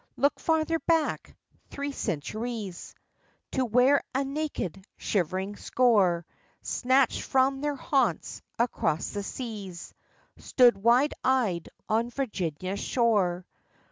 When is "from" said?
7.21-7.61